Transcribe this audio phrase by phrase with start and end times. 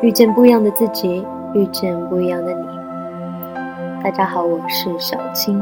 [0.00, 2.64] 遇见不一样的自己，遇见不一样的你。
[4.00, 5.60] 大家好，我是小青。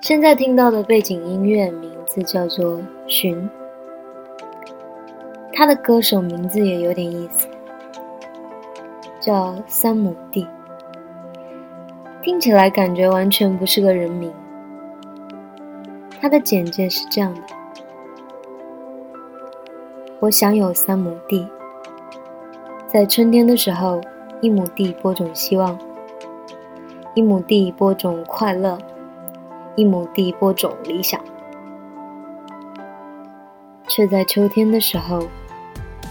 [0.00, 2.76] 现在听到的背景音乐名字叫做
[3.06, 3.36] 《寻》，
[5.52, 7.46] 他的歌手名字也有点意思，
[9.20, 10.48] 叫三亩地，
[12.22, 14.32] 听起来感觉完全不是个人名。
[16.18, 17.40] 他的简介是这样的：
[20.20, 21.46] 我想有三亩地，
[22.92, 24.00] 在春天的时候，
[24.40, 25.78] 一亩地播种希望，
[27.14, 28.76] 一亩地播种快乐。
[29.76, 31.20] 一亩地播种理想，
[33.86, 35.22] 却在秋天的时候，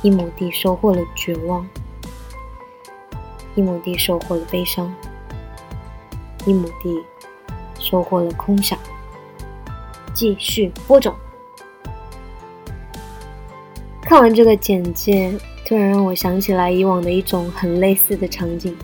[0.00, 1.68] 一亩地收获了绝望，
[3.54, 4.90] 一亩地收获了悲伤，
[6.46, 7.04] 一亩地
[7.78, 8.78] 收获了空想。
[10.14, 11.14] 继续播种。
[14.02, 15.32] 看完这个简介，
[15.64, 18.76] 突然让我想起来以往的一种很类似的场景。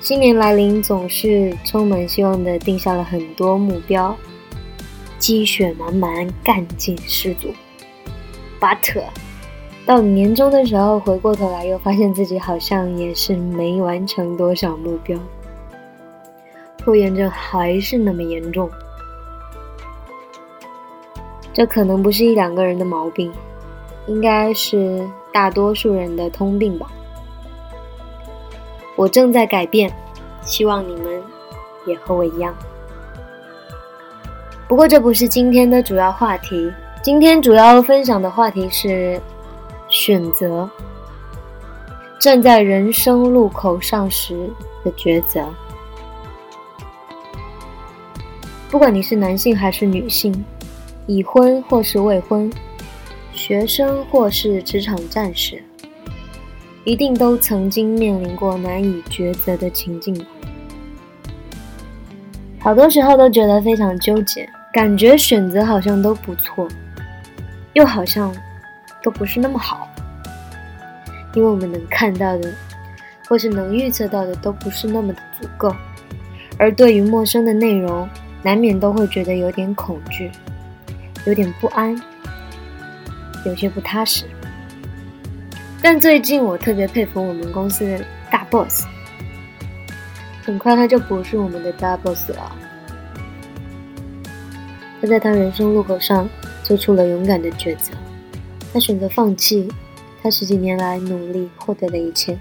[0.00, 4.16] 新年来临，总是充满希望的，定下了很多目标，
[5.18, 7.52] 积雪满满，干劲十足。
[8.60, 9.02] But
[9.84, 15.18] 到年终的时候，回过头来又发现自己好像也是没完成多少目标，
[16.78, 18.70] 拖延症还是那么严重。
[21.56, 23.32] 这可能不是一两个人的毛病，
[24.08, 26.86] 应该是大多数人的通病吧。
[28.94, 29.90] 我正在改变，
[30.42, 31.22] 希望你们
[31.86, 32.54] 也和我一样。
[34.68, 36.70] 不过这不是今天的主要话题，
[37.02, 39.18] 今天主要分享的话题是
[39.88, 40.68] 选择。
[42.18, 44.50] 站在人生路口上时
[44.84, 45.48] 的抉择。
[48.68, 50.44] 不管你是男性还是女性，
[51.06, 52.50] 已婚或是未婚，
[53.32, 55.62] 学生或是职场战士。
[56.84, 60.24] 一定都曾经面临过难以抉择的情境吧？
[62.60, 66.68] 好多时候都觉得非常纠结，感觉选择好像都不错，
[67.72, 68.32] 又好像
[69.02, 69.88] 都不是那么好，
[71.34, 72.52] 因为我们能看到的，
[73.28, 75.74] 或是能预测到的都不是那么的足够，
[76.56, 78.08] 而对于陌生的内容，
[78.44, 80.30] 难免都会觉得有点恐惧，
[81.26, 82.00] 有点不安，
[83.44, 84.24] 有些不踏实。
[85.82, 88.86] 但最近我特别佩服我们公司的大 boss，
[90.42, 92.56] 很快他就不是我们的大 boss 了。
[95.00, 96.28] 他在他人生路口上
[96.62, 97.92] 做出了勇敢的抉择，
[98.72, 99.68] 他选择放弃
[100.22, 102.38] 他十几年来努力获得的一切，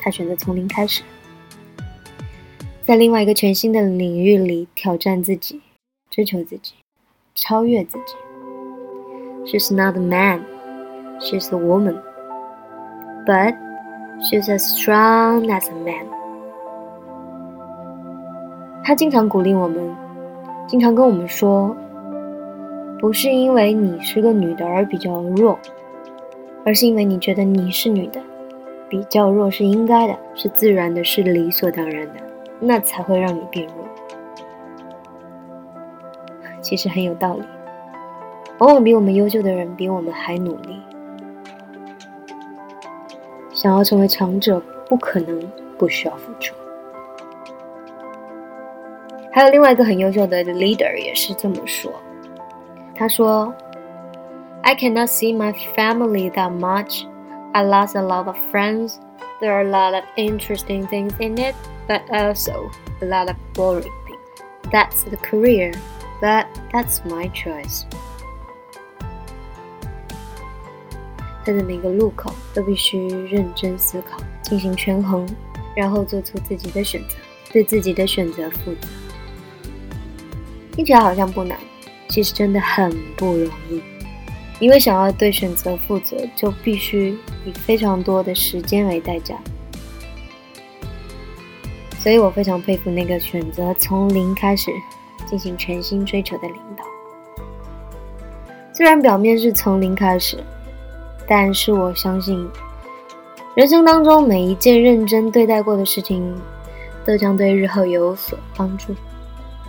[0.00, 1.02] 他选择从零开始，
[2.82, 5.60] 在另外一个全新的领域里挑战自己，
[6.10, 6.74] 追求自己，
[7.36, 8.14] 超越自己。
[9.46, 10.40] She's not a man.
[11.20, 12.00] She's a woman,
[13.26, 13.54] but
[14.20, 16.06] she's as strong as a man.
[18.82, 19.94] 她经常鼓励我们，
[20.66, 21.76] 经常跟我们说，
[22.98, 25.58] 不是因为你是个女的而比较弱，
[26.64, 28.20] 而是因为你觉得你是女的，
[28.88, 32.14] 比较弱是应该的，是自然的，是理所当然的，
[32.58, 33.74] 那才会让你变弱。
[36.69, 37.43] 其实很有道理，
[38.59, 40.81] 往往比我们优秀的人比我们还努力。
[43.53, 45.39] 想要成为强者，不可能
[45.77, 46.53] 不需要付出。
[49.31, 51.91] 还有另外一个很优秀的 leader 也是这么说，
[52.95, 53.53] 他说：“
[54.63, 57.05] I cannot see my family that much.
[57.51, 58.95] I lost a lot of friends.
[59.41, 61.55] There are a lot of interesting things in it,
[61.87, 62.69] but also
[63.01, 64.71] a lot of boring things.
[64.71, 65.73] That's the career,
[66.20, 67.84] but that's my choice.”
[71.42, 75.26] 在每个路口都必须认真思考，进行权衡，
[75.74, 77.16] 然后做出自己的选择，
[77.50, 78.88] 对自己的选择负责。
[80.72, 81.58] 听起来好像不难，
[82.08, 83.82] 其实真的很不容易。
[84.60, 89.34] 因为想要对选择负责，就必须以非常多的时间为代价。
[91.98, 94.70] 所以我非常佩服那个选择从零开始
[95.26, 96.84] 进行全新追求的领导。
[98.72, 100.38] 虽然表面是从零开始。
[101.32, 102.44] 但是我相信，
[103.54, 106.36] 人生当中每一件认真对待过的事情，
[107.04, 108.92] 都将对日后有所帮助。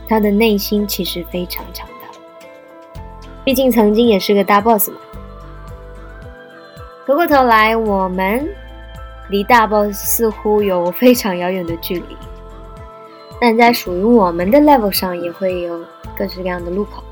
[0.09, 2.99] 他的内心其实非常强大，
[3.45, 4.97] 毕竟曾经也是个大 boss 嘛。
[7.05, 8.49] 回过头来，我们
[9.29, 12.17] 离大 boss 似乎有非常遥远的距离，
[13.43, 15.83] 但在属于我们的 level 上，也会有
[16.15, 17.03] 各式各样的路口。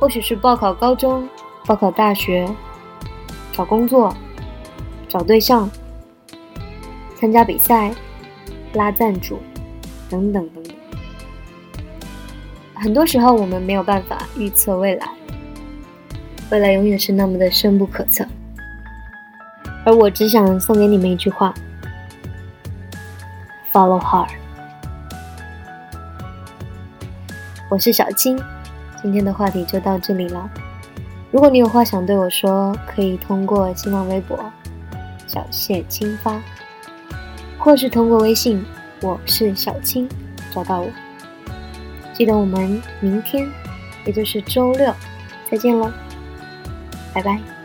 [0.00, 1.28] 或许是报考高中、
[1.66, 2.48] 报考大学、
[3.52, 4.16] 找工作、
[5.06, 5.70] 找对象、
[7.16, 7.92] 参加比赛、
[8.72, 9.38] 拉赞助
[10.08, 10.74] 等等等等。
[12.76, 15.06] 很多时候，我们没有办法预测未来，
[16.50, 18.24] 未来永远是那么的深不可测。
[19.84, 21.52] 而我只想送给你们一句话
[23.70, 24.30] ：Follow hard。
[27.70, 28.36] 我是小青，
[29.00, 30.50] 今天的话题就到这里了。
[31.30, 34.36] 如果你有话想对我说，可以通过新浪微博
[35.28, 36.42] “小谢青发”，
[37.56, 38.64] 或是通过微信
[39.00, 40.08] “我是小青”
[40.52, 40.90] 找到我。
[42.12, 43.48] 记得我们明天，
[44.04, 44.92] 也就是周六，
[45.48, 45.92] 再见喽，
[47.14, 47.59] 拜拜。